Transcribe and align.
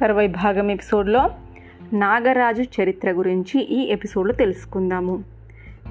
తర్వాయి 0.00 0.28
భాగం 0.28 0.70
ఎపిసోడ్లో 0.70 1.30
నాగరాజు 1.92 2.62
చరిత్ర 2.62 3.12
గురించి 3.12 3.60
ఈ 3.60 3.92
ఎపిసోడ్లో 3.92 4.34
తెలుసుకుందాము. 4.34 5.24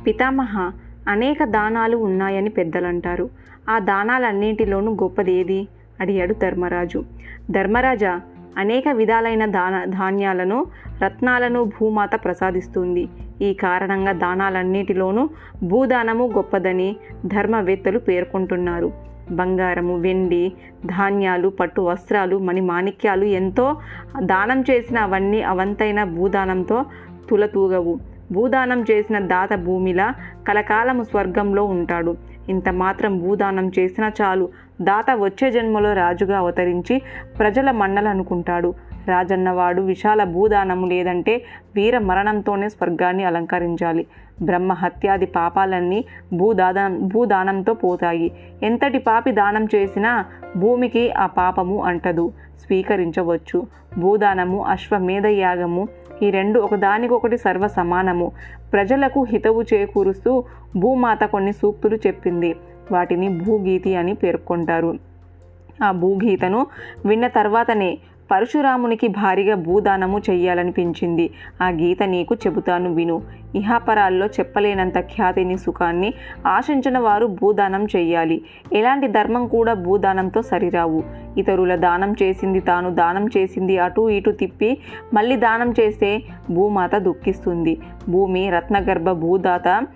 పితామహ 0.08 0.72
అనేక 1.08 1.44
దానాలు 1.44 1.98
ఉన్నాయని 1.98 2.50
పెద్దలంటారు. 2.50 3.30
ఆ 3.70 3.80
దానాలన్నింటిలోనూ 3.80 4.94
గొప్పది 4.94 5.34
ఏది 5.34 5.68
అడిగాడు 6.02 6.34
ధర్మరాజు. 6.34 7.04
ధర్మరాజా 7.52 8.22
అనేక 8.58 8.88
విధాలైన 8.88 9.46
దాన 9.46 9.86
ధాన్యాలను 9.86 10.66
రత్నాలను 11.04 11.64
భూమాత 11.64 12.24
ప్రసాదిస్తుంది. 12.24 13.08
ఈ 13.42 13.54
కారణంగా 13.54 14.12
దానాలన్నిటిలోనూ 14.12 15.30
భూదానము 15.64 16.32
గొప్పదని 16.36 16.96
ధర్మవేత్తలు 17.26 18.00
పేర్కొంటున్నారు. 18.00 19.15
బంగారము 19.32 19.98
వెండి 19.98 20.54
ధాన్యాలు 20.86 21.50
పట్టు 21.50 21.82
వస్త్రాలు 21.82 22.38
మణి 22.38 22.62
మాణిక్యాలు 22.62 23.26
ఎంతో 23.26 23.78
దానం 24.20 24.62
చేసిన 24.62 25.00
అవన్నీ 25.00 25.42
అవంతైన 25.42 26.04
భూదానంతో 26.04 26.86
తులతూగవు. 27.30 28.00
భూదానం 28.32 28.86
చేసిన 28.92 29.20
దాత 29.20 29.54
భూమిలా 29.54 30.14
కలకాలము 30.48 31.04
స్వర్గంలో 31.04 31.64
ఉంటాడు. 31.64 32.18
ఇంత 32.50 32.70
మాత్రం 32.70 33.18
భూదానం 33.18 33.72
చేసినా 33.80 34.12
చాలు. 34.22 34.50
దాత 34.82 35.06
వచ్చే 35.12 35.52
జన్మలో 35.52 35.94
రాజుగా 35.94 36.38
అవతరించి 36.38 37.02
ప్రజల 37.40 37.72
మండలనుకుంటాడు 37.72 38.74
రాజన్నవాడు 39.08 39.82
విశాల 39.82 40.24
భూదానము 40.24 40.86
లేదంటే 40.88 41.44
వీర 41.76 41.98
మరణంతోనే 41.98 42.70
స్వర్గాన్ని 42.70 43.24
అలంకరించాలి. 43.24 44.08
బ్రహ్మ 44.42 44.74
హత్యాది 44.74 45.26
పాపాలన్నీ 45.26 46.06
భూదాదా 46.34 46.88
భూదానంతో 46.88 47.74
పోతాయి. 47.74 48.32
ఎంతటి 48.64 48.98
పాపి 48.98 49.32
దానం 49.32 49.68
చేసినా 49.76 50.26
భూమికి 50.58 51.12
ఆ 51.12 51.26
పాపము 51.26 51.84
అంటదు 51.84 52.34
స్వీకరించవచ్చు. 52.66 53.68
భూదానము 54.00 54.64
అశ్వమేధ 54.64 55.26
యాగము 55.26 55.88
ఈ 56.24 56.30
రెండు 56.30 56.60
ఒకదానికొకటి 56.60 57.38
సర్వ 57.38 57.68
సమానము 57.68 58.32
ప్రజలకు 58.74 59.24
హితవు 59.24 59.62
చేకూరుస్తూ 59.62 60.44
భూమాత 60.78 61.24
కొన్ని 61.24 61.54
సూక్తులు 61.54 61.96
చెప్పింది. 61.96 62.56
వాటిని 62.92 63.30
భూగీతి 63.30 63.96
అని 63.96 64.14
పేర్కొంటారు. 64.14 64.98
ఆ 65.84 65.92
భూగీతను 65.92 66.68
విన్న 67.06 67.28
తర్వాతనే 67.28 67.98
పరశురామునికి 68.32 69.08
భారీగా 69.08 69.56
భూదానము 69.56 70.22
చెయ్యాలనిపించింది. 70.30 71.30
ఆ 71.62 71.70
గీత 71.70 72.04
నీకు 72.04 72.36
చెబుతాను 72.36 72.94
విను. 72.94 73.22
ఇహాపరాల్లో 73.56 74.26
చెప్పలేనంత 74.26 75.00
ఖ్యాతిని 75.00 75.58
సుఖాన్ని 75.58 76.14
ఆశించిన 76.48 76.98
వారు 77.00 77.26
భూదానం 77.26 77.88
చెయ్యాలి. 77.96 78.42
ఎలాంటి 78.74 79.08
ధర్మం 79.08 79.48
కూడా 79.48 79.74
భూదానంతో 79.74 80.42
సరిరావు. 80.42 81.04
ఇతరుల 81.38 81.76
దానం 81.76 82.16
చేసింది 82.24 82.60
తాను 82.60 82.90
దానం 82.90 83.30
చేసింది 83.38 83.78
అటు 83.78 84.10
ఇటు 84.10 84.32
తిప్పి 84.32 84.78
మళ్ళీ 85.14 85.36
దానం 85.36 85.74
చేస్తే 85.80 86.24
భూమాత 86.52 86.96
దుఃఖిస్తుంది. 86.96 87.78
భూమి 88.10 88.50
రత్నగర్భ 88.50 89.12
భూదాత 89.12 89.88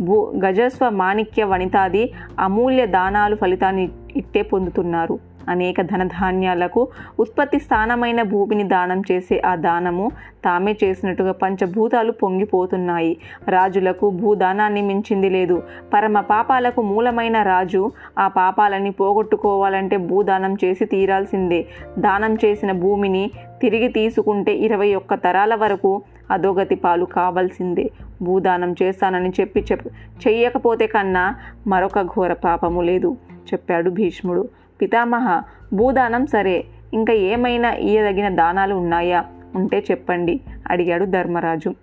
భూ 0.00 0.32
గజస్వ 0.46 0.88
మాణిక్య 0.88 1.44
వనితాది 1.44 2.12
అమూల్య 2.40 2.86
దానాలు 2.86 3.36
ఫలితాన్ని 3.36 3.90
ఇట్టే 4.16 4.42
పొందుతున్నారు. 4.42 5.35
అనేక 5.48 5.80
ధనధాన్యాలకు 5.80 6.88
ఉత్పత్తి 7.20 7.58
స్థానమైన 7.58 8.22
భూమిని 8.22 8.64
దానం 8.64 9.02
చేసే 9.10 9.42
ఆ 9.46 9.54
దానము 9.54 10.10
తామే 10.44 10.76
చేసినట్టుగా 10.84 11.32
పంచభూతాలు 11.32 12.12
పొంగిపోతున్నాయి. 12.12 13.16
రాజులకు 13.48 14.10
భూదానాన్ని 14.10 14.82
మించింది 14.82 15.30
లేదు. 15.30 15.62
పరమ 15.94 16.20
పాపాలకు 16.20 16.82
మూలమైన 16.82 17.42
రాజు 17.42 17.92
ఆ 18.18 18.28
పాపాలని 18.28 18.90
పోగొట్టుకోవాలంటే 18.90 19.96
భూదానం 19.96 20.56
చేసి 20.64 20.84
తీరాల్సిందే. 20.84 21.66
దానం 21.98 22.34
చేసిన 22.44 22.72
భూమిని 22.72 23.30
తిరిగి 23.62 23.88
తీసుకుంటే 23.88 24.54
ఇరవై 24.56 24.94
ఒక్క 24.94 25.14
తరాల 25.14 25.54
వరకు 25.54 26.02
అధోగతి 26.30 26.74
పాలు 26.74 27.04
కావాల్సిందే. 27.04 27.90
భూదానం 28.22 28.74
చేస్తానని 28.82 29.32
చెప్పి 29.40 29.64
చెప్ 29.72 29.86
చెయ్యకపోతే 30.28 30.86
కన్నా 30.86 31.36
మరొక 31.66 32.02
ఘోర 32.02 32.32
పాపము 32.32 32.82
లేదు. 32.82 33.16
చెప్పాడు 33.52 33.90
భీష్ముడు. 33.90 34.48
పితామహ 34.80 35.42
భూదానం 35.72 36.26
సరే 36.26 36.64
ఇంకా 36.94 37.12
ఏమైనా 37.12 37.72
ఇయ్యదగిన 37.72 38.28
దానాలు 38.28 38.74
ఉన్నాయా? 38.74 39.24
ఉంటే 39.54 39.84
చెప్పండి 39.90 40.40
అడిగాడు 40.70 41.04
ధర్మరాజు. 41.04 41.74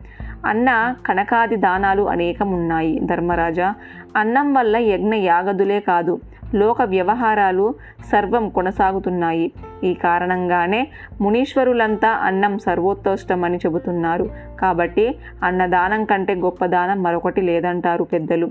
అన్న 0.45 0.95
కనకాది 1.05 1.55
దానాలు 1.55 2.03
అనేకం 2.03 2.51
ఉన్నాయి 2.51 2.99
ధర్మరాజా. 2.99 3.73
అన్నం 4.15 4.53
వల్ల 4.53 4.77
యజ్ఞ 4.77 5.15
యాగదులే 5.15 5.79
కాదు 5.79 6.19
లోక 6.55 6.81
వ్యవహారాలు 6.81 7.75
సర్వం 8.11 8.49
కొనసాగుతున్నాయి. 8.49 9.51
ఈ 9.83 9.93
కారణంగానే 9.93 10.87
మునీశ్వరులంతా 11.21 12.09
అన్నం 12.09 12.57
సర్వోత్కృష్టమని 12.57 13.57
చెబుతున్నారు. 13.57 14.29
కాబట్టి 14.59 15.15
అన్నదానం 15.43 16.05
కంటే 16.05 16.35
గొప్ప 16.35 16.65
దానం 16.65 17.03
మరొకటి 17.03 17.41
లేదంటారు 17.41 18.03
పెద్దలు. 18.03 18.45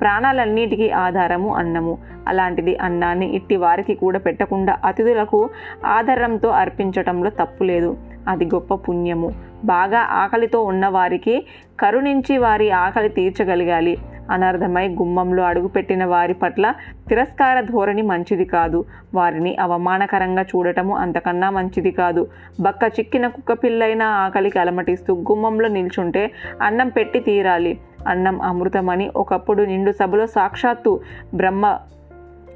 ప్రాణాలన్నిటికీ 0.00 0.90
ఆధారము 0.90 1.54
అన్నము. 1.54 1.98
అలాంటిది 2.28 2.78
అన్నాన్ని 2.78 3.34
ఇట్టి 3.34 3.56
వారికి 3.56 3.94
కూడా 3.94 4.18
పెట్టకుండా 4.18 4.78
అతిథులకు 4.84 5.50
ఆధారంతో 5.86 6.48
అర్పించటంలో 6.48 7.30
తప్పు 7.30 7.64
లేదు. 7.64 7.96
అది 8.28 8.44
గొప్ప 8.44 8.74
పుణ్యము. 8.74 9.32
బాగా 9.64 9.98
ఆకలితో 9.98 10.62
ఉన్నవారికి 10.62 11.46
కరుణించి 11.80 12.38
వారి 12.38 12.70
ఆకలి 12.70 13.08
తీర్చగలగాలి. 13.08 13.98
అనర్థమై 14.30 14.88
గుమ్మంలో 14.88 15.42
అడుగుపెట్టిన 15.42 16.04
వారి 16.04 16.34
పట్ల 16.34 16.74
తిరస్కార 17.08 17.60
ధోరణి 17.60 18.02
మంచిది 18.02 18.44
కాదు. 18.44 18.84
వారిని 19.14 19.56
అవమానకరంగా 19.56 20.42
చూడటము 20.42 20.96
అంతకన్నా 20.96 21.50
మంచిది 21.50 21.90
కాదు. 21.90 22.28
బక్క 22.60 22.92
చిక్కిన 22.98 23.26
కుక్కపిల్లైన 23.26 24.02
ఆకలికి 24.02 24.58
అలమటిస్తూ 24.58 25.14
గుమ్మంలో 25.14 25.68
నిల్చుంటే 25.68 26.30
అన్నం 26.62 26.88
పెట్టి 26.88 27.20
తీరాలి. 27.20 27.78
అన్నం 28.08 28.40
అమృతమని 28.40 29.10
ఒకప్పుడు 29.16 29.62
నిండు 29.62 29.92
సభలో 29.92 30.26
సాక్షాత్తు 30.26 31.00
బ్రహ్మ 31.34 31.78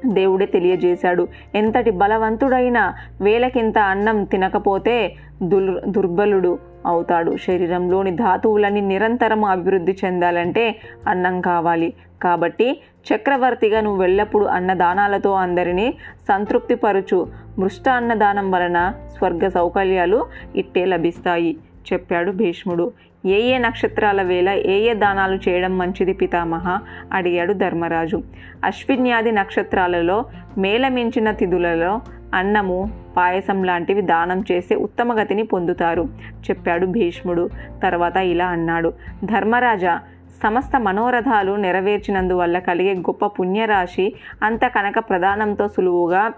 దేవుడే 0.05 0.45
తెలియజేశాడు. 0.45 1.27
ఎంతటి 1.55 1.91
బలవంతుడైనా 1.91 2.93
వేలకింత 3.21 3.77
అన్నం 3.77 4.23
తినకపోతే 4.23 5.15
దుర్ 5.41 5.89
దుర్బలుడు. 5.89 6.70
అవుతాడు. 6.85 7.37
శరీరంలోని 7.37 8.11
ధాతువులని 8.15 8.81
నిరంతరం 8.81 9.43
అభివృద్ధి 9.45 9.97
చెందాలంటే 10.05 10.75
అన్నం 11.07 11.41
కావాలి. 11.41 11.93
కాబట్టి 12.23 12.81
చక్రవర్తిగా 13.09 13.81
నువ్వు 13.81 14.01
వెళ్ళప్పుడు 14.01 14.45
అన్నదానాలతో 14.45 15.33
అందరినీ 15.33 15.93
సంతృప్తిపరచు. 16.27 17.27
మృష్ట 17.59 17.89
అన్నదానం 17.89 18.51
వలన 18.51 18.93
స్వర్గ 19.17 19.47
సౌకర్యాలు 19.47 20.25
ఇట్టే 20.55 20.85
లభిస్తాయి. 20.85 21.57
చెప్పాడు 21.93 22.31
భీష్ముడు. 22.31 22.91
ఏ 23.25 23.41
ఏ 23.41 23.57
నక్షత్రాల 23.57 24.21
వేళ 24.21 24.49
ఏ 24.49 24.79
ఏ 24.79 24.93
దానాలు 24.93 25.49
చేయడం 25.49 25.77
మంచిది 25.77 26.13
పితామహ? 26.13 26.79
అడిగాడు 27.13 27.53
ధర్మరాజు. 27.53 28.23
అశ్విన్యాది 28.63 29.31
నక్షత్రాలలో 29.31 30.25
మేలమించిన 30.57 31.31
తిథులలో 31.31 32.01
అన్నము 32.33 33.03
పాయసం 33.17 33.63
లాంటివి 33.63 34.01
దానం 34.01 34.43
చేసే 34.51 34.75
ఉత్తమగతిని 34.75 35.43
పొందుతారు 35.43 36.01
చెప్పాడు 36.49 36.85
భీష్ముడు. 36.85 37.49
తర్వాత 37.83 38.17
ఇలా 38.17 38.47
అన్నాడు. 38.47 38.93
ధర్మరాజా 39.23 39.99
సమస్త 40.43 40.79
మనోరథాలు 40.79 41.55
నెరవేర్చినందువల్ల 41.55 42.59
కలిగే 42.59 42.93
గొప్ప 42.93 43.25
పుణ్యరాశి 43.25 44.13
అంత 44.43 44.61
కనుక 44.65 44.99
ప్రధానంతో 44.99 45.67
సులువుగా 45.67 46.31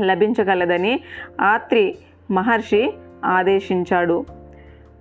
లభించగలదని 0.00 1.00
ఆత్రి 1.40 1.94
మహర్షి 2.30 2.94
ఆదేశించాడు. 3.24 4.24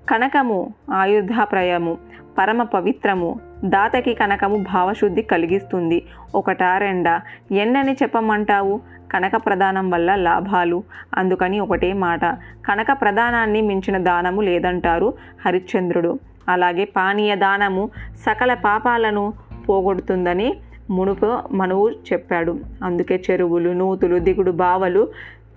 కనకము 0.09 0.73
ఆయుర్ధాప్రయము 0.91 1.97
పరమ 2.37 2.63
పవిత్రము 2.63 3.39
దాతకి 3.65 4.13
కనకము 4.13 4.57
భావశుద్ధి 4.57 5.21
కలిగిస్తుంది. 5.21 6.05
ఒకటా 6.35 6.77
రెండా? 6.77 7.21
ఎన్నని 7.51 7.93
చెప్పమంటావు? 7.93 8.81
కనక 9.13 9.31
ప్రదానం 9.35 9.89
వల్ల 9.89 10.15
లాభాలు? 10.15 10.83
అందుకని 11.13 11.59
ఒకటే 11.59 11.93
మాట. 11.93 12.25
కనక 12.65 12.85
ప్రదానాన్ని 12.91 13.61
మించిన 13.61 13.97
దానము 13.97 14.41
లేదంటారు 14.41 15.13
హరిశ్చంద్రుడు. 15.45 16.19
అలాగే 16.49 16.85
పానీయ 16.85 17.35
దానము 17.35 17.89
సకల 18.25 18.53
పాపాలను 18.53 19.33
పోగొడుతుందని 19.69 20.55
మునుపు 20.89 21.37
మనువు 21.51 21.89
చెప్పాడు. 21.89 22.59
అందుకే 22.83 23.23
చెరువులు 23.31 23.69
నూతులు 23.69 24.19
దిగుడు 24.19 24.51
బావలు 24.51 25.07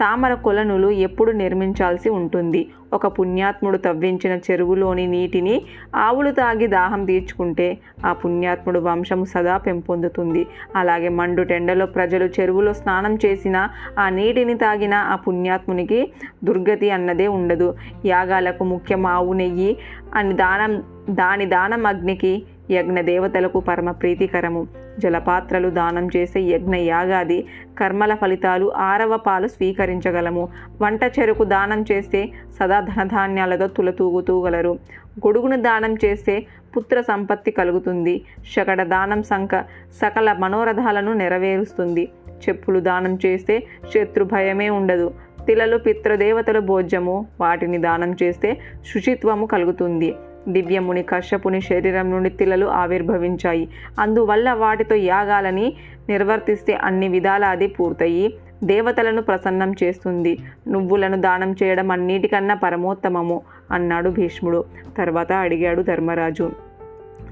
తామర 0.01 0.35
కొలనులు 0.35 0.89
ఎప్పుడు 0.91 1.33
నిర్మించాల్సి 1.33 2.09
ఉంటుంది. 2.09 2.69
ఒక 2.93 3.07
పుణ్యాత్ముడు 3.07 3.79
తవ్వించిన 3.79 4.39
చెరువులోని 4.39 5.07
నీటిని 5.07 5.63
ఆవులు 5.97 6.31
తాగి 6.31 6.67
దాహం 6.67 7.05
తీర్చుకుంటే 7.05 7.79
ఆ 8.05 8.13
పుణ్యాత్ముడు 8.13 8.79
వంశం 8.79 9.25
సదా 9.25 9.57
పెంపొందుతుంది. 9.57 10.47
అలాగే 10.77 11.09
మండు 11.09 11.43
టెండలో 11.43 11.87
ప్రజలు 11.87 12.25
చెరువులో 12.25 12.73
స్నానం 12.73 13.19
చేసిన 13.25 13.69
ఆ 13.99 14.09
నీటిని 14.09 14.55
తాగిన 14.55 14.95
ఆ 14.95 15.15
పుణ్యాత్మునికి 15.15 16.13
దుర్గతి 16.45 16.91
అన్నదే 16.91 17.27
ఉండదు. 17.27 17.75
యాగాలకు 18.05 18.65
ముఖ్యం 18.65 19.07
ఆవు 19.07 19.33
నెయ్యి 19.33 19.77
అని 20.15 20.33
దానం 20.33 20.83
దాని 21.11 21.47
దానం 21.47 21.87
అగ్నికి 21.87 22.43
యజ్ఞదేవతలకు 22.71 23.61
పరమ 23.61 23.91
ప్రీతికరము. 23.91 24.69
జలపాత్రలు 24.99 25.71
దానం 25.71 26.09
చేసే 26.17 26.41
యజ్ఞ 26.41 26.77
యాగాది 26.77 27.47
కర్మల 27.79 28.15
ఫలితాలు 28.15 28.73
ఆరవ 28.77 29.17
పాలు 29.17 29.49
స్వీకరించగలము. 29.49 30.49
వంట 30.83 31.01
చెరుకు 31.05 31.45
దానం 31.45 31.85
చేస్తే 31.93 32.33
సదా 32.61 32.81
ధనధాన్యాలతో 32.81 33.67
తులతూగుతూగలరు 33.67 34.79
గొడుగును 35.27 35.63
దానం 35.63 35.97
చేస్తే 36.05 36.47
పుత్ర 36.77 37.01
సంపత్తి 37.01 37.51
కలుగుతుంది. 37.51 38.25
శకడ 38.57 38.83
దానం 38.83 39.23
సంక 39.23 39.61
సకల 40.03 40.33
మనోరథాలను 40.33 41.13
నెరవేరుస్తుంది. 41.13 42.09
చెప్పులు 42.49 42.81
దానం 42.81 43.19
చేస్తే 43.27 43.63
శత్రు 43.95 44.25
భయమే 44.25 44.71
ఉండదు. 44.71 45.15
తిలలు 45.47 45.77
పితృదేవతల 45.77 46.59
భోజ్యము 46.59 47.27
వాటిని 47.41 47.79
దానం 47.79 48.17
చేస్తే 48.23 48.59
శుచిత్వము 48.95 49.47
కలుగుతుంది. 49.47 50.15
దివ్యముని 50.49 51.03
కశ్యపుని 51.03 51.61
శరీరం 51.61 52.11
నుండి 52.11 52.31
తిలలు 52.31 52.67
ఆవిర్భవించాయి. 52.67 53.69
అందువల్ల 54.01 54.53
వాటితో 54.53 54.95
యాగాలని 54.95 55.75
నిర్వర్తిస్తే 56.09 56.75
అన్ని 56.75 57.09
విధాల 57.09 57.45
అది 57.45 57.67
పూర్తయి 57.67 58.35
దేవతలను 58.65 59.23
ప్రసన్నం 59.23 59.75
చేస్తుంది. 59.83 60.39
నువ్వులను 60.69 61.21
దానం 61.21 61.57
చేయడం 61.63 61.91
అన్నిటికన్నా 61.91 62.55
పరమోత్తమము 62.55 63.41
అన్నాడు 63.71 64.11
భీష్ముడు. 64.11 64.65
తర్వాత 64.99 65.33
అడిగాడు 65.33 65.83
ధర్మరాజు. 65.83 66.66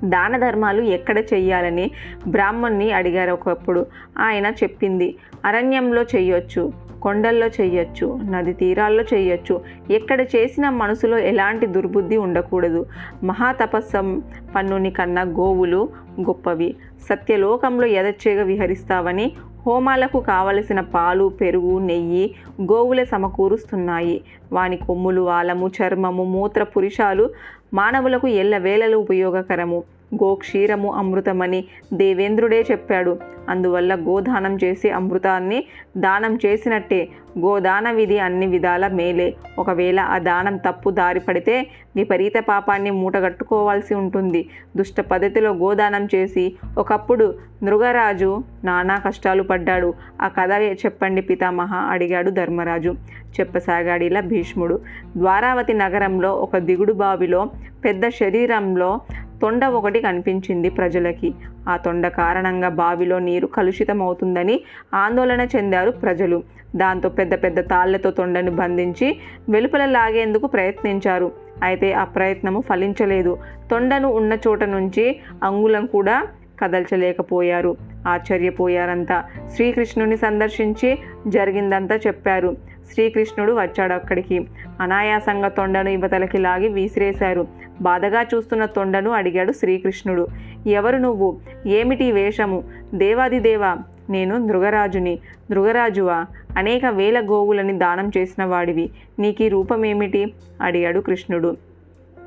దాన 0.04 0.36
ధర్మాలు 0.36 0.82
ఎక్కడ 0.82 1.18
చెయ్యాలని 1.18 1.90
బ్రాహ్మణ్ణి 2.28 2.92
అడిగారు 2.92 3.30
ఒకప్పుడు. 3.30 3.86
ఆయన 4.18 4.46
చెప్పింది 4.46 5.14
అరణ్యంలో 5.44 6.02
చెయ్యొచ్చు 6.02 6.72
కొండల్లో 7.02 7.46
చెయ్యొచ్చు 7.46 8.20
నది 8.30 8.52
తీరాల్లో 8.52 9.04
చెయ్యొచ్చు. 9.14 9.60
ఎక్కడ 9.90 10.20
చేసిన 10.20 10.68
మనసులో 10.68 11.18
ఎలాంటి 11.18 11.66
దుర్బుద్ధి 11.66 12.16
ఉండకూడదు. 12.16 12.86
మహాతపస్సం 13.24 14.22
పన్నుని 14.54 14.90
కన్నా 14.90 15.22
గోవులు 15.22 15.88
గొప్పవి. 16.20 16.76
సత్యలోకంలో 17.08 17.86
ఎదచ్చేగా 17.86 18.42
విహరిస్తావని 18.42 19.32
హోమాలకు 19.66 20.20
కావలసిన 20.20 20.80
పాలు 20.80 21.28
పెరుగు 21.40 21.78
నెయ్యి 21.78 22.34
గోవులే 22.62 23.04
సమకూరుస్తున్నాయి. 23.04 24.22
వాని 24.52 24.76
కొమ్ములు 24.76 25.20
వాలము 25.20 25.68
చర్మము 25.68 26.24
మూత్ర 26.24 26.62
పురుషాలు 26.62 27.30
మానవులకు 27.74 28.26
ఎల్లవేళలు 28.42 28.96
ఉపయోగకరము. 28.96 29.78
గోక్షీరము 30.22 30.92
అమృతమని 30.92 31.64
దేవేంద్రుడే 31.92 32.64
చెప్పాడు. 32.70 33.18
అందువల్ల 33.48 33.94
గోదానం 33.94 34.58
చేసి 34.64 34.90
అమృతాన్ని 34.90 35.64
దానం 35.96 36.38
చేసినట్టే 36.46 37.08
గోదాన 37.38 37.90
విధి 37.90 38.18
అన్ని 38.18 38.46
విధాల 38.46 38.88
మేలే. 38.88 39.34
ఒకవేళ 39.58 40.00
ఆ 40.00 40.18
దానం 40.18 40.56
తప్పు 40.56 40.90
దారి 40.90 41.20
పడితే 41.20 41.66
విపరీత 41.96 42.32
పాపాన్ని 42.48 42.90
మూటగట్టుకోవాల్సి 42.90 43.94
ఉంటుంది. 43.94 44.48
దుష్ట 44.76 45.00
పద్ధతిలో 45.00 45.50
గోదానం 45.50 46.08
చేసి 46.14 46.56
ఒకప్పుడు 46.78 47.34
మృగరాజు 47.62 48.44
నానా 48.64 48.96
కష్టాలు 48.96 49.42
పడ్డాడు. 49.42 49.94
ఆ 50.22 50.28
కథ 50.28 50.52
చెప్పండి 50.86 51.22
పితామహ 51.22 51.74
అడిగాడు 51.74 52.30
ధర్మరాజు. 52.30 52.94
చెప్పసాగాడిలా 53.40 54.20
భీష్ముడు. 54.20 54.80
ద్వారావతి 55.16 55.72
నగరంలో 55.72 56.34
ఒక 56.34 56.56
దిగుడు 56.58 56.92
బావిలో 56.92 57.50
పెద్ద 57.84 58.08
శరీరంలో 58.08 59.00
తొండ 59.42 59.64
ఒకటి 59.64 60.00
కనిపించింది 60.00 60.70
ప్రజలకి. 60.70 61.34
ఆ 61.68 61.76
తొండ 61.76 62.08
కారణంగా 62.08 62.68
బావిలో 62.68 63.18
నీరు 63.18 63.46
కలుషితమవుతుందని 63.46 64.60
ఆందోళన 64.94 65.46
చెందారు 65.56 65.90
ప్రజలు. 65.90 66.42
దాంతో 66.76 67.08
పెద్ద 67.08 67.34
పెద్ద 67.34 67.70
తాళ్ళతో 67.70 68.10
తొండను 68.10 68.50
బంధించి 68.50 69.18
వెలుపల 69.48 69.86
లాగేందుకు 69.86 70.46
ప్రయత్నించారు. 70.46 71.32
అయితే 71.62 71.92
ఆ 71.92 72.04
ప్రయత్నము 72.04 72.60
ఫలించలేదు. 72.60 73.38
తొండను 73.70 74.08
ఉన్న 74.08 74.36
చోట 74.48 74.64
నుంచి 74.64 75.20
అంగుళం 75.42 75.86
కూడా 75.86 76.26
కదల్చలేకపోయారు. 76.62 77.76
ఆశ్చర్యపోయారంతా. 78.08 79.24
శ్రీకృష్ణుని 79.54 80.16
సందర్శించి 80.16 80.98
జరిగిందంతా 81.26 81.96
చెప్పారు. 81.96 82.56
శ్రీకృష్ణుడు 82.92 83.52
వచ్చాడు 83.52 83.92
అక్కడికి. 83.92 84.46
అనాయాసంగా 84.80 85.48
తొండను 85.48 85.88
యువతలకి 85.88 86.38
లాగి 86.38 86.68
విసిరేశారు. 86.68 87.46
బాధగా 87.80 88.22
చూస్తున్న 88.22 88.64
తొండను 88.64 89.10
అడిగాడు 89.10 89.52
శ్రీకృష్ణుడు. 89.52 90.26
ఎవరు 90.66 90.96
నువ్వు? 90.96 91.40
ఏమిటి 91.66 92.12
వేషము? 92.12 92.64
దేవాదిదేవా 92.94 93.76
నేను 94.10 94.46
దృగరాజుని 94.46 95.18
దృగరాజువా 95.50 96.26
అనేక 96.56 96.86
వేల 96.86 97.20
గోవులని 97.20 97.78
దానం 97.78 98.10
చేసిన 98.16 98.44
వాడివి. 98.44 98.90
నీకీ 99.18 99.48
రూపమేమిటి? 99.48 100.34
అడిగాడు 100.60 101.00
కృష్ణుడు. 101.00 101.56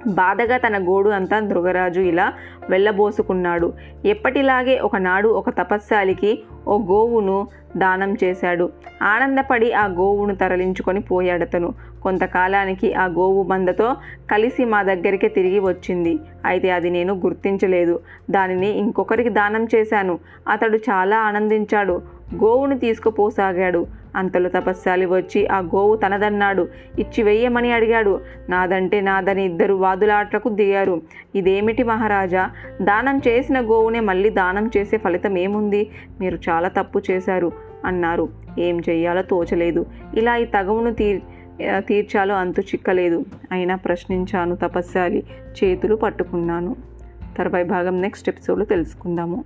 బాధగా 0.07 0.57
తన 0.57 0.77
గోడు 0.77 1.09
అంతా 1.09 1.39
దృగరాజు 1.39 2.01
ఇలా 2.01 2.33
వెళ్ళబోసుకున్నాడు. 2.69 3.73
ఎప్పటిలాగే 4.05 4.79
ఒకనాడు 4.79 5.29
ఒక 5.29 5.49
తపస్శాలికి 5.49 6.43
ఓ 6.67 6.77
గోవును 6.77 7.47
దానం 7.77 8.17
చేశాడు. 8.23 8.69
ఆనందపడి 9.01 9.73
ఆ 9.73 9.85
గోవును 9.85 10.35
తరలించుకొని 10.35 10.99
పోయాడతను. 10.99 11.73
కొంతకాలానికి 12.03 12.93
ఆ 12.93 13.05
గోవు 13.05 13.43
మందతో 13.43 13.95
కలిసి 14.31 14.65
మా 14.65 14.83
దగ్గరికి 14.83 15.27
తిరిగి 15.27 15.59
వచ్చింది. 15.59 16.19
అయితే 16.45 16.69
అది 16.69 16.89
నేను 16.89 17.13
గుర్తించలేదు. 17.13 17.99
దానిని 18.31 18.69
ఇంకొకరికి 18.77 19.29
దానం 19.29 19.67
చేశాను. 19.75 20.19
అతడు 20.49 20.77
చాలా 20.77 21.19
ఆనందించాడు. 21.19 22.16
గోవును 22.35 22.79
తీసుకుపోసాగాడు. 22.79 23.87
అంతలో 24.15 24.49
తపస్శాలి 24.49 25.05
వచ్చి 25.05 25.47
ఆ 25.47 25.59
గోవు 25.59 25.95
తనదన్నాడు. 25.95 26.67
ఇచ్చి 26.99 27.23
వెయ్యమని 27.23 27.71
అడిగాడు. 27.71 28.21
నాదంటే 28.49 29.01
నాదని 29.01 29.45
ఇద్దరు 29.45 29.73
వాదులాట్లకు 29.73 30.49
దిగారు. 30.49 31.01
ఇదేమిటి 31.35 31.83
మహారాజా? 31.83 32.51
దానం 32.81 33.21
చేసిన 33.27 33.61
గోవునే 33.61 33.99
మళ్ళీ 33.99 34.29
దానం 34.29 34.71
చేసే 34.77 34.97
ఫలితం 34.97 35.37
ఏముంది? 35.37 35.89
మీరు 36.19 36.39
చాలా 36.49 36.67
తప్పు 36.67 37.01
చేశారు 37.11 37.51
అన్నారు. 37.85 38.29
ఏం 38.59 38.79
చెయ్యాలో 38.89 39.21
తోచలేదు. 39.21 39.85
ఇలా 40.15 40.35
ఈ 40.35 40.45
తగవును 40.45 40.93
తీ 40.93 41.21
తీర్చాలో 41.77 42.35
అంతు 42.35 42.61
చిక్కలేదు. 42.61 43.25
అయినా 43.51 43.75
ప్రశ్నించాను 43.75 44.55
తపస్శాలి. 44.55 45.23
చేతులు 45.63 45.95
పట్టుకున్నాను. 45.95 46.75
తర్వాయి 47.37 47.65
భాగం 47.65 48.01
నెక్స్ట్ 48.01 48.29
ఎపిసోడ్లో 48.29 48.65
తెలుసుకుందాము. 48.65 49.43